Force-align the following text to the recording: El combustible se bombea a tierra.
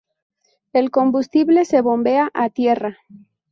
El 0.73 0.89
combustible 0.89 1.63
se 1.63 1.81
bombea 1.81 2.31
a 2.33 2.49
tierra. 2.49 2.97